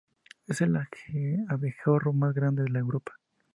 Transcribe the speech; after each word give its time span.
Es 0.47 0.61
el 0.61 0.75
abejorro 1.47 2.11
más 2.11 2.33
grande 2.33 2.63
de 2.63 2.79
Europa. 2.79 3.11